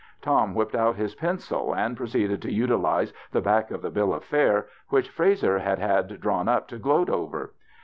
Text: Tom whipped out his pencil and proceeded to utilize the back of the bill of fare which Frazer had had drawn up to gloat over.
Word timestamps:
Tom 0.23 0.55
whipped 0.55 0.73
out 0.73 0.95
his 0.95 1.13
pencil 1.13 1.75
and 1.75 1.95
proceeded 1.95 2.41
to 2.41 2.51
utilize 2.51 3.13
the 3.31 3.39
back 3.39 3.69
of 3.69 3.83
the 3.83 3.91
bill 3.91 4.15
of 4.15 4.23
fare 4.23 4.65
which 4.89 5.09
Frazer 5.11 5.59
had 5.59 5.77
had 5.77 6.19
drawn 6.19 6.47
up 6.49 6.67
to 6.69 6.79
gloat 6.79 7.07
over. 7.11 7.53